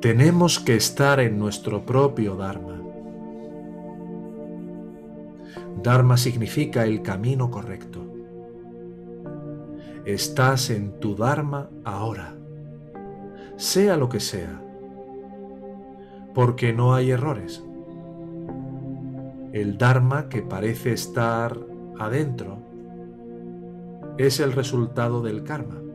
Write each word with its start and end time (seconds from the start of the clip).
Tenemos 0.00 0.58
que 0.58 0.76
estar 0.76 1.20
en 1.20 1.38
nuestro 1.38 1.84
propio 1.84 2.34
Dharma. 2.34 2.80
Dharma 5.82 6.16
significa 6.16 6.86
el 6.86 7.02
camino 7.02 7.50
correcto. 7.50 8.00
Estás 10.06 10.70
en 10.70 10.98
tu 11.00 11.14
Dharma 11.16 11.68
ahora, 11.84 12.34
sea 13.56 13.98
lo 13.98 14.08
que 14.08 14.20
sea, 14.20 14.62
porque 16.32 16.72
no 16.72 16.94
hay 16.94 17.10
errores. 17.10 17.62
El 19.52 19.76
Dharma 19.76 20.30
que 20.30 20.40
parece 20.40 20.94
estar 20.94 21.58
adentro 21.98 22.56
es 24.16 24.40
el 24.40 24.52
resultado 24.52 25.20
del 25.20 25.44
karma. 25.44 25.89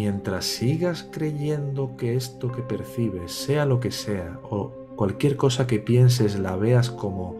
Mientras 0.00 0.44
sigas 0.44 1.08
creyendo 1.10 1.96
que 1.96 2.14
esto 2.14 2.52
que 2.52 2.62
percibes, 2.62 3.32
sea 3.32 3.66
lo 3.66 3.80
que 3.80 3.90
sea, 3.90 4.38
o 4.48 4.70
cualquier 4.94 5.36
cosa 5.36 5.66
que 5.66 5.80
pienses 5.80 6.38
la 6.38 6.54
veas 6.54 6.88
como 6.88 7.34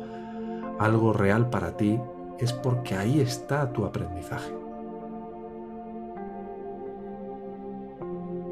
algo 0.81 1.13
real 1.13 1.51
para 1.51 1.77
ti, 1.77 2.01
es 2.41 2.53
porque 2.53 2.97
ahí 2.97 3.21
está 3.21 3.73
tu 3.73 3.85
aprendizaje. 3.85 4.53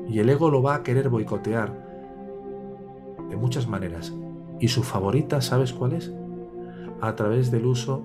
Y 0.09 0.21
el 0.21 0.31
ego 0.31 0.53
lo 0.53 0.63
va 0.63 0.77
a 0.77 0.83
querer 0.85 1.09
boicotear 1.09 1.73
de 3.29 3.35
muchas 3.35 3.67
maneras. 3.67 4.15
Y 4.61 4.69
su 4.69 4.85
favorita, 4.85 5.41
¿sabes 5.41 5.73
cuál 5.73 5.95
es? 5.95 6.15
A 7.01 7.17
través 7.17 7.51
del 7.51 7.67
uso 7.67 8.05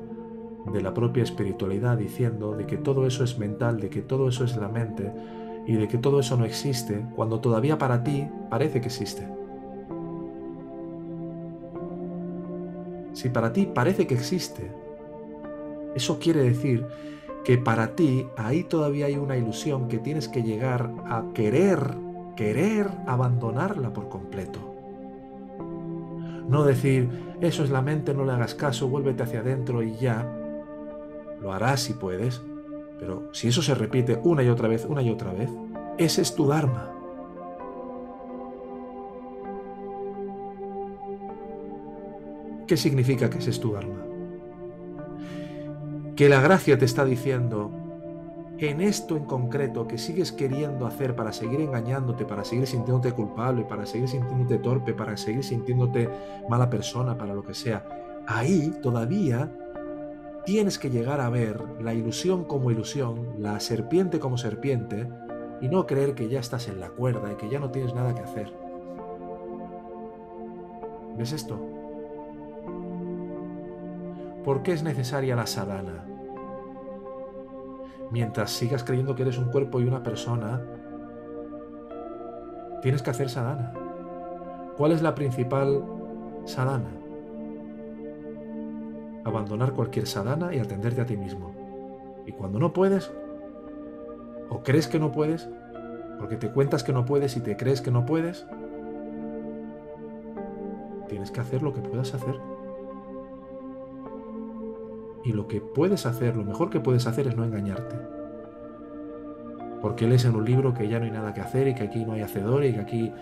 de 0.73 0.81
la 0.81 0.95
propia 0.95 1.21
espiritualidad, 1.21 1.99
diciendo 1.99 2.57
de 2.57 2.65
que 2.65 2.77
todo 2.77 3.05
eso 3.05 3.23
es 3.23 3.37
mental, 3.37 3.79
de 3.79 3.91
que 3.91 4.01
todo 4.01 4.29
eso 4.29 4.43
es 4.43 4.57
la 4.57 4.67
mente, 4.67 5.11
y 5.71 5.75
de 5.75 5.87
que 5.87 5.97
todo 5.97 6.19
eso 6.19 6.35
no 6.35 6.43
existe 6.43 7.05
cuando 7.15 7.39
todavía 7.39 7.77
para 7.77 8.03
ti 8.03 8.27
parece 8.49 8.81
que 8.81 8.87
existe. 8.87 9.25
Si 13.13 13.29
para 13.29 13.53
ti 13.53 13.71
parece 13.73 14.05
que 14.05 14.13
existe, 14.13 14.69
eso 15.95 16.19
quiere 16.19 16.43
decir 16.43 16.85
que 17.45 17.57
para 17.57 17.95
ti 17.95 18.27
ahí 18.35 18.65
todavía 18.65 19.05
hay 19.05 19.15
una 19.15 19.37
ilusión 19.37 19.87
que 19.87 19.99
tienes 19.99 20.27
que 20.27 20.43
llegar 20.43 20.91
a 21.05 21.23
querer, 21.33 21.79
querer 22.35 22.89
abandonarla 23.07 23.93
por 23.93 24.09
completo. 24.09 24.75
No 26.49 26.65
decir, 26.65 27.07
eso 27.39 27.63
es 27.63 27.69
la 27.69 27.81
mente, 27.81 28.13
no 28.13 28.25
le 28.25 28.33
hagas 28.33 28.55
caso, 28.55 28.89
vuélvete 28.89 29.23
hacia 29.23 29.39
adentro 29.39 29.83
y 29.83 29.95
ya. 29.95 30.29
Lo 31.41 31.53
harás 31.53 31.79
si 31.79 31.93
puedes, 31.93 32.41
pero 33.01 33.33
si 33.33 33.47
eso 33.47 33.63
se 33.63 33.73
repite 33.73 34.21
una 34.23 34.43
y 34.43 34.49
otra 34.49 34.67
vez, 34.67 34.85
una 34.85 35.01
y 35.01 35.09
otra 35.09 35.33
vez, 35.33 35.49
ese 35.97 36.21
es 36.21 36.35
tu 36.35 36.45
Dharma. 36.45 36.93
¿Qué 42.67 42.77
significa 42.77 43.27
que 43.27 43.39
ese 43.39 43.49
es 43.49 43.59
tu 43.59 43.73
Dharma? 43.73 44.05
Que 46.15 46.29
la 46.29 46.41
gracia 46.41 46.77
te 46.77 46.85
está 46.85 47.03
diciendo, 47.03 47.71
en 48.59 48.81
esto 48.81 49.17
en 49.17 49.25
concreto 49.25 49.87
que 49.87 49.97
sigues 49.97 50.31
queriendo 50.31 50.85
hacer 50.85 51.15
para 51.15 51.33
seguir 51.33 51.59
engañándote, 51.59 52.23
para 52.23 52.43
seguir 52.43 52.67
sintiéndote 52.67 53.13
culpable, 53.13 53.63
para 53.63 53.87
seguir 53.87 54.09
sintiéndote 54.09 54.59
torpe, 54.59 54.93
para 54.93 55.17
seguir 55.17 55.43
sintiéndote 55.43 56.07
mala 56.47 56.69
persona, 56.69 57.17
para 57.17 57.33
lo 57.33 57.41
que 57.41 57.55
sea, 57.55 57.83
ahí 58.27 58.71
todavía 58.83 59.51
tienes 60.45 60.79
que 60.79 60.89
llegar 60.89 61.21
a 61.21 61.29
ver 61.29 61.61
la 61.81 61.93
ilusión 61.93 62.45
como 62.45 62.71
ilusión, 62.71 63.35
la 63.37 63.59
serpiente 63.59 64.19
como 64.19 64.37
serpiente, 64.37 65.07
y 65.61 65.69
no 65.69 65.85
creer 65.85 66.15
que 66.15 66.27
ya 66.27 66.39
estás 66.39 66.67
en 66.67 66.79
la 66.79 66.89
cuerda 66.89 67.31
y 67.31 67.35
que 67.35 67.49
ya 67.49 67.59
no 67.59 67.69
tienes 67.69 67.93
nada 67.93 68.15
que 68.15 68.21
hacer. 68.21 68.51
¿Ves 71.17 71.33
esto? 71.33 71.59
¿Por 74.43 74.63
qué 74.63 74.71
es 74.71 74.81
necesaria 74.81 75.35
la 75.35 75.45
sadhana? 75.45 76.05
Mientras 78.09 78.49
sigas 78.51 78.83
creyendo 78.83 79.15
que 79.15 79.21
eres 79.21 79.37
un 79.37 79.51
cuerpo 79.51 79.79
y 79.79 79.87
una 79.87 80.01
persona, 80.01 80.61
tienes 82.81 83.03
que 83.03 83.11
hacer 83.11 83.29
sadhana. 83.29 83.73
¿Cuál 84.77 84.93
es 84.93 85.03
la 85.03 85.13
principal 85.13 85.83
sadhana? 86.45 87.00
Abandonar 89.23 89.73
cualquier 89.73 90.07
sadhana 90.07 90.53
y 90.53 90.59
atenderte 90.59 91.01
a 91.01 91.05
ti 91.05 91.17
mismo. 91.17 91.51
Y 92.25 92.31
cuando 92.31 92.59
no 92.59 92.73
puedes, 92.73 93.11
o 94.49 94.63
crees 94.63 94.87
que 94.87 94.99
no 94.99 95.11
puedes, 95.11 95.49
porque 96.19 96.37
te 96.37 96.51
cuentas 96.51 96.83
que 96.83 96.93
no 96.93 97.05
puedes 97.05 97.35
y 97.37 97.41
te 97.41 97.57
crees 97.57 97.81
que 97.81 97.91
no 97.91 98.05
puedes, 98.05 98.45
tienes 101.07 101.31
que 101.31 101.39
hacer 101.39 101.61
lo 101.63 101.73
que 101.73 101.81
puedas 101.81 102.13
hacer. 102.13 102.35
Y 105.23 105.33
lo 105.33 105.47
que 105.47 105.61
puedes 105.61 106.05
hacer, 106.05 106.35
lo 106.35 106.43
mejor 106.43 106.69
que 106.69 106.79
puedes 106.79 107.05
hacer 107.07 107.27
es 107.27 107.35
no 107.35 107.43
engañarte. 107.43 107.95
Porque 109.81 110.07
lees 110.07 110.25
en 110.25 110.35
un 110.35 110.45
libro 110.45 110.73
que 110.73 110.87
ya 110.87 110.99
no 110.99 111.05
hay 111.05 111.11
nada 111.11 111.33
que 111.33 111.41
hacer 111.41 111.67
y 111.67 111.75
que 111.75 111.83
aquí 111.83 112.05
no 112.05 112.13
hay 112.13 112.21
hacedor 112.21 112.63
y 112.65 112.73
que 112.73 112.79
aquí 112.79 113.13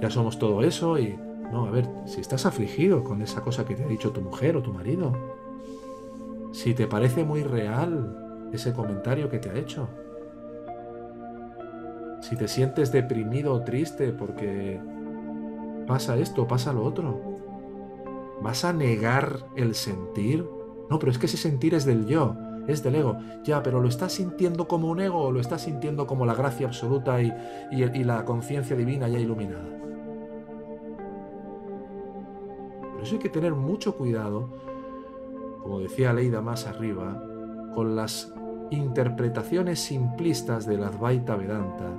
ya 0.00 0.10
somos 0.10 0.38
todo 0.38 0.62
eso 0.62 0.98
y... 0.98 1.18
No, 1.50 1.66
a 1.66 1.70
ver, 1.70 1.86
si 2.06 2.22
estás 2.22 2.46
afligido 2.46 3.04
con 3.04 3.20
esa 3.20 3.42
cosa 3.42 3.66
que 3.66 3.74
te 3.74 3.84
ha 3.84 3.86
dicho 3.86 4.10
tu 4.10 4.22
mujer 4.22 4.56
o 4.56 4.62
tu 4.62 4.72
marido, 4.72 5.12
si 6.52 6.74
te 6.74 6.86
parece 6.86 7.24
muy 7.24 7.42
real 7.42 8.48
ese 8.52 8.72
comentario 8.72 9.28
que 9.28 9.38
te 9.38 9.50
ha 9.50 9.54
hecho. 9.54 9.88
Si 12.20 12.36
te 12.36 12.46
sientes 12.46 12.92
deprimido 12.92 13.52
o 13.52 13.64
triste 13.64 14.12
porque 14.12 14.80
pasa 15.86 16.16
esto, 16.16 16.46
pasa 16.46 16.72
lo 16.72 16.84
otro. 16.84 17.20
¿Vas 18.42 18.64
a 18.64 18.72
negar 18.72 19.46
el 19.56 19.74
sentir? 19.74 20.46
No, 20.88 20.98
pero 20.98 21.10
es 21.10 21.18
que 21.18 21.26
ese 21.26 21.36
sentir 21.36 21.74
es 21.74 21.84
del 21.84 22.06
yo, 22.06 22.36
es 22.68 22.82
del 22.82 22.96
ego. 22.96 23.16
Ya, 23.44 23.62
pero 23.62 23.80
¿lo 23.80 23.88
estás 23.88 24.12
sintiendo 24.12 24.68
como 24.68 24.88
un 24.88 25.00
ego 25.00 25.22
o 25.22 25.32
lo 25.32 25.40
estás 25.40 25.62
sintiendo 25.62 26.06
como 26.06 26.26
la 26.26 26.34
gracia 26.34 26.66
absoluta 26.66 27.20
y, 27.22 27.32
y 27.72 28.04
la 28.04 28.24
conciencia 28.24 28.76
divina 28.76 29.08
ya 29.08 29.18
iluminada? 29.18 29.68
Por 32.92 33.02
eso 33.02 33.14
hay 33.14 33.20
que 33.20 33.28
tener 33.30 33.54
mucho 33.54 33.96
cuidado 33.96 34.71
como 35.62 35.80
decía 35.80 36.12
Leida 36.12 36.40
más 36.40 36.66
arriba, 36.66 37.22
con 37.74 37.96
las 37.96 38.34
interpretaciones 38.70 39.80
simplistas 39.80 40.66
del 40.66 40.82
Advaita 40.82 41.36
Vedanta, 41.36 41.90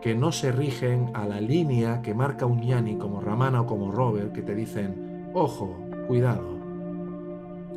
que 0.00 0.14
no 0.14 0.32
se 0.32 0.52
rigen 0.52 1.10
a 1.14 1.26
la 1.26 1.40
línea 1.40 2.02
que 2.02 2.14
marca 2.14 2.46
un 2.46 2.62
yani 2.62 2.96
como 2.96 3.20
Ramana 3.20 3.62
o 3.62 3.66
como 3.66 3.90
Robert, 3.90 4.32
que 4.32 4.42
te 4.42 4.54
dicen, 4.54 5.30
ojo, 5.34 5.76
cuidado, 6.06 6.56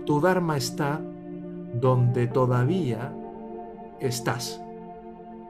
tu 0.05 0.21
Dharma 0.21 0.57
está 0.57 1.01
donde 1.73 2.27
todavía 2.27 3.13
estás, 3.99 4.61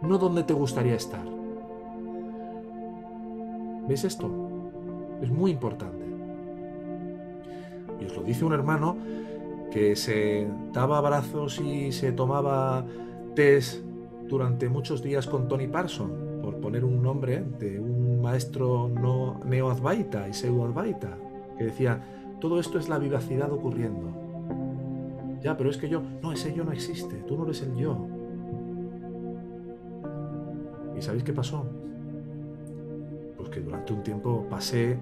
no 0.02 0.18
donde 0.18 0.44
te 0.44 0.54
gustaría 0.54 0.96
estar. 0.96 1.26
¿Ves 3.88 4.04
esto? 4.04 4.30
Es 5.22 5.30
muy 5.32 5.52
importante. 5.52 6.06
Y 8.00 8.06
os 8.06 8.16
lo 8.16 8.24
dice 8.24 8.46
un 8.46 8.54
hermano 8.54 8.96
que 9.72 9.96
se 9.96 10.48
daba 10.74 10.98
abrazos 10.98 11.60
y 11.60 11.92
se 11.92 12.12
tomaba 12.12 12.86
test 13.36 13.84
durante 14.28 14.70
muchos 14.70 15.02
días 15.02 15.28
con 15.28 15.48
Tony 15.48 15.68
Parson, 15.68 16.42
por 16.42 16.60
poner 16.60 16.84
un 16.84 17.02
nombre 17.02 17.44
de 17.60 17.80
un 17.80 18.22
maestro 18.22 18.90
no 18.90 19.40
neo-advaita 19.46 20.28
y 20.28 20.34
pseudo-advaita, 20.34 21.18
que 21.58 21.66
decía, 21.66 22.02
todo 22.40 22.60
esto 22.60 22.78
es 22.80 22.90
la 22.90 23.00
vivacidad 23.00 23.52
ocurriendo. 23.52 24.14
Ya, 25.42 25.56
pero 25.56 25.70
es 25.70 25.78
que 25.78 25.90
yo, 25.90 26.02
no, 26.22 26.32
ese 26.32 26.54
yo 26.54 26.64
no 26.64 26.72
existe, 26.72 27.16
tú 27.28 27.38
no 27.38 27.46
eres 27.46 27.62
el 27.62 27.76
yo. 27.76 28.08
¿Y 30.98 31.02
sabéis 31.02 31.24
qué 31.24 31.34
pasó? 31.34 31.66
Pues 33.38 33.50
que 33.50 33.62
durante 33.62 33.94
un 33.94 34.04
tiempo 34.04 34.46
pasé, 34.50 35.00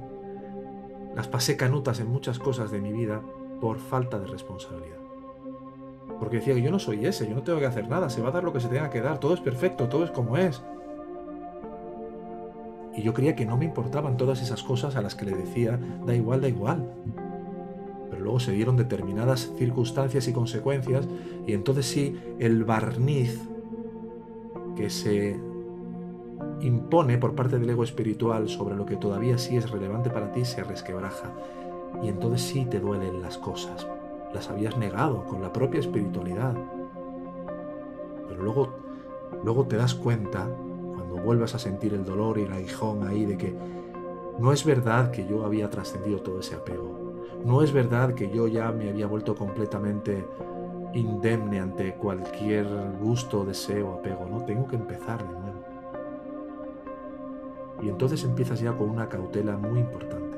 las 1.15 1.27
pasé 1.27 1.57
canutas 1.57 1.99
en 1.99 2.07
muchas 2.07 2.37
cosas 2.37 2.69
de 2.69 2.79
mi 2.79 2.93
vida 2.93 3.23
por 3.59 3.77
falta 3.79 4.19
de 4.19 4.27
responsabilidad. 4.27 4.97
Porque 6.19 6.37
decía 6.37 6.55
que 6.55 6.61
yo 6.61 6.71
no 6.71 6.79
soy 6.79 7.05
ese, 7.05 7.27
yo 7.27 7.35
no 7.35 7.43
tengo 7.43 7.59
que 7.59 7.65
hacer 7.65 7.87
nada, 7.87 8.09
se 8.09 8.21
va 8.21 8.29
a 8.29 8.31
dar 8.31 8.43
lo 8.43 8.53
que 8.53 8.59
se 8.59 8.69
tenga 8.69 8.89
que 8.89 9.01
dar, 9.01 9.19
todo 9.19 9.33
es 9.33 9.41
perfecto, 9.41 9.87
todo 9.87 10.03
es 10.03 10.11
como 10.11 10.37
es. 10.37 10.61
Y 12.95 13.03
yo 13.03 13.13
creía 13.13 13.35
que 13.35 13.45
no 13.45 13.57
me 13.57 13.65
importaban 13.65 14.17
todas 14.17 14.41
esas 14.41 14.63
cosas 14.63 14.95
a 14.95 15.01
las 15.01 15.13
que 15.13 15.25
le 15.25 15.35
decía, 15.35 15.79
da 16.05 16.15
igual, 16.15 16.41
da 16.41 16.47
igual. 16.47 16.91
Pero 18.09 18.23
luego 18.23 18.39
se 18.39 18.53
dieron 18.53 18.75
determinadas 18.75 19.51
circunstancias 19.57 20.27
y 20.27 20.33
consecuencias 20.33 21.07
y 21.45 21.53
entonces 21.53 21.85
sí, 21.85 22.19
el 22.39 22.63
barniz 22.63 23.39
que 24.75 24.89
se 24.89 25.39
impone 26.61 27.19
por 27.19 27.35
parte 27.35 27.59
del 27.59 27.69
ego 27.69 27.83
espiritual 27.83 28.49
sobre 28.49 28.75
lo 28.75 28.85
que 28.85 28.95
todavía 28.95 29.37
sí 29.37 29.57
es 29.57 29.69
relevante 29.69 30.09
para 30.09 30.31
ti 30.31 30.43
se 30.45 30.63
resquebraja 30.63 31.31
y 32.01 32.09
entonces 32.09 32.41
sí 32.41 32.65
te 32.65 32.79
duelen 32.79 33.21
las 33.21 33.37
cosas. 33.37 33.87
Las 34.33 34.49
habías 34.49 34.77
negado 34.77 35.23
con 35.25 35.41
la 35.41 35.51
propia 35.51 35.79
espiritualidad. 35.79 36.55
Pero 38.27 38.43
luego, 38.43 38.69
luego 39.43 39.65
te 39.65 39.77
das 39.77 39.95
cuenta, 39.95 40.47
cuando 40.95 41.15
vuelvas 41.15 41.55
a 41.55 41.59
sentir 41.59 41.93
el 41.93 42.05
dolor 42.05 42.37
y 42.37 42.43
el 42.43 42.53
aguijón 42.53 43.07
ahí 43.07 43.25
de 43.25 43.37
que 43.37 43.55
no 44.39 44.51
es 44.51 44.63
verdad 44.65 45.11
que 45.11 45.25
yo 45.25 45.45
había 45.45 45.69
trascendido 45.69 46.19
todo 46.19 46.39
ese 46.39 46.55
apego. 46.55 47.15
No 47.43 47.61
es 47.61 47.71
verdad 47.71 48.13
que 48.13 48.29
yo 48.29 48.47
ya 48.47 48.71
me 48.71 48.89
había 48.89 49.07
vuelto 49.07 49.35
completamente 49.35 50.25
indemne 50.93 51.59
ante 51.59 51.95
cualquier 51.95 52.67
gusto, 52.99 53.45
deseo, 53.45 53.93
apego. 53.93 54.27
No, 54.29 54.43
tengo 54.43 54.67
que 54.67 54.75
empezar 54.75 55.25
de 55.25 55.33
nuevo. 55.33 55.63
Y 57.81 57.89
entonces 57.89 58.23
empiezas 58.23 58.59
ya 58.59 58.75
con 58.75 58.89
una 58.89 59.07
cautela 59.07 59.57
muy 59.57 59.79
importante. 59.79 60.37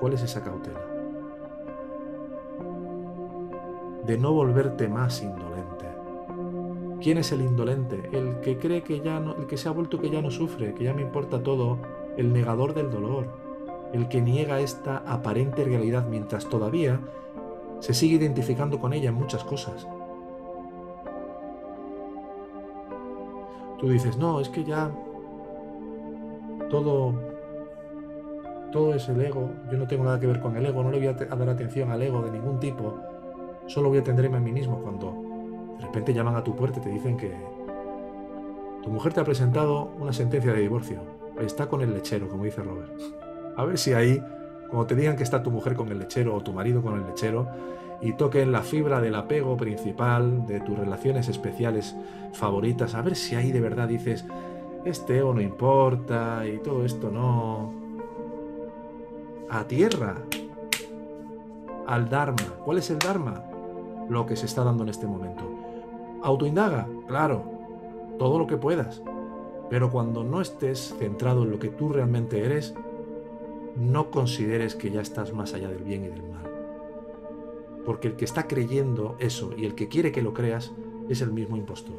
¿Cuál 0.00 0.14
es 0.14 0.22
esa 0.22 0.42
cautela? 0.42 0.80
De 4.06 4.16
no 4.16 4.32
volverte 4.32 4.88
más 4.88 5.22
indolente. 5.22 5.86
¿Quién 7.02 7.18
es 7.18 7.32
el 7.32 7.42
indolente? 7.42 8.08
El 8.12 8.40
que 8.40 8.58
cree 8.58 8.82
que 8.82 9.00
ya 9.00 9.20
no, 9.20 9.36
el 9.36 9.46
que 9.46 9.58
se 9.58 9.68
ha 9.68 9.72
vuelto 9.72 10.00
que 10.00 10.10
ya 10.10 10.22
no 10.22 10.30
sufre, 10.30 10.74
que 10.74 10.84
ya 10.84 10.94
me 10.94 11.02
importa 11.02 11.42
todo, 11.42 11.78
el 12.16 12.32
negador 12.32 12.74
del 12.74 12.90
dolor, 12.90 13.26
el 13.92 14.08
que 14.08 14.20
niega 14.20 14.60
esta 14.60 14.98
aparente 15.06 15.64
realidad 15.64 16.06
mientras 16.08 16.46
todavía 16.46 17.00
se 17.80 17.94
sigue 17.94 18.16
identificando 18.16 18.78
con 18.78 18.92
ella 18.92 19.10
en 19.10 19.14
muchas 19.14 19.44
cosas. 19.44 19.86
Tú 23.78 23.88
dices, 23.88 24.16
no, 24.18 24.40
es 24.40 24.48
que 24.50 24.64
ya 24.64 24.90
todo, 26.68 27.14
todo 28.70 28.94
es 28.94 29.08
el 29.08 29.20
ego, 29.20 29.50
yo 29.70 29.78
no 29.78 29.86
tengo 29.86 30.04
nada 30.04 30.18
que 30.20 30.26
ver 30.26 30.40
con 30.40 30.56
el 30.56 30.64
ego, 30.64 30.82
no 30.82 30.90
le 30.90 30.98
voy 30.98 31.06
a, 31.08 31.12
dar 31.12 31.48
atención 31.48 31.90
al 31.90 32.02
ego 32.02 32.22
de 32.22 32.30
ningún 32.30 32.60
tipo, 32.60 32.98
solo 33.66 33.88
voy 33.88 33.98
a 33.98 34.00
atenderme 34.00 34.36
a 34.36 34.40
mí 34.40 34.52
mismo 34.52 34.80
cuando 34.82 35.76
de 35.78 35.86
repente 35.86 36.14
llaman 36.14 36.36
a 36.36 36.44
tu 36.44 36.54
puerta 36.54 36.80
y 36.80 36.82
te 36.82 36.90
dicen 36.90 37.16
que 37.16 37.32
tu 38.82 38.90
mujer 38.90 39.12
te 39.12 39.20
ha 39.20 39.24
presentado 39.24 39.92
una 39.98 40.12
sentencia 40.12 40.52
de 40.52 40.60
divorcio, 40.60 41.00
está 41.40 41.68
con 41.68 41.80
el 41.82 41.92
lechero, 41.92 42.28
como 42.28 42.44
dice 42.44 42.62
Robert. 42.62 42.90
A 43.56 43.64
ver 43.64 43.78
si 43.78 43.92
ahí, 43.92 44.22
cuando 44.68 44.86
te 44.86 44.94
digan 44.94 45.16
que 45.16 45.22
está 45.22 45.42
tu 45.42 45.50
mujer 45.50 45.74
con 45.74 45.88
el 45.88 45.98
lechero 45.98 46.34
o 46.34 46.40
tu 46.40 46.52
marido 46.52 46.82
con 46.82 46.94
el 46.94 47.06
lechero, 47.06 47.48
y 48.02 48.14
toquen 48.14 48.50
la 48.50 48.62
fibra 48.62 49.00
del 49.00 49.14
apego 49.14 49.56
principal, 49.56 50.46
de 50.46 50.60
tus 50.60 50.78
relaciones 50.78 51.28
especiales 51.28 51.94
favoritas, 52.32 52.94
a 52.94 53.02
ver 53.02 53.14
si 53.14 53.34
ahí 53.34 53.52
de 53.52 53.60
verdad 53.60 53.88
dices, 53.88 54.24
este 54.84 55.18
ego 55.18 55.34
no 55.34 55.40
importa 55.40 56.46
y 56.46 56.58
todo 56.58 56.84
esto 56.84 57.10
no. 57.10 57.79
A 59.50 59.64
tierra, 59.66 60.16
al 61.84 62.08
Dharma. 62.08 62.54
¿Cuál 62.64 62.78
es 62.78 62.88
el 62.90 63.00
Dharma? 63.00 63.42
Lo 64.08 64.24
que 64.24 64.36
se 64.36 64.46
está 64.46 64.62
dando 64.62 64.84
en 64.84 64.90
este 64.90 65.08
momento. 65.08 65.42
Autoindaga, 66.22 66.86
claro, 67.08 67.42
todo 68.16 68.38
lo 68.38 68.46
que 68.46 68.56
puedas. 68.56 69.02
Pero 69.68 69.90
cuando 69.90 70.22
no 70.22 70.40
estés 70.40 70.94
centrado 71.00 71.42
en 71.42 71.50
lo 71.50 71.58
que 71.58 71.68
tú 71.68 71.88
realmente 71.88 72.44
eres, 72.44 72.74
no 73.76 74.12
consideres 74.12 74.76
que 74.76 74.92
ya 74.92 75.00
estás 75.00 75.32
más 75.32 75.52
allá 75.52 75.68
del 75.68 75.82
bien 75.82 76.04
y 76.04 76.08
del 76.08 76.22
mal. 76.22 76.48
Porque 77.84 78.06
el 78.06 78.14
que 78.14 78.26
está 78.26 78.46
creyendo 78.46 79.16
eso 79.18 79.50
y 79.56 79.64
el 79.64 79.74
que 79.74 79.88
quiere 79.88 80.12
que 80.12 80.22
lo 80.22 80.32
creas 80.32 80.70
es 81.08 81.22
el 81.22 81.32
mismo 81.32 81.56
impostor. 81.56 81.96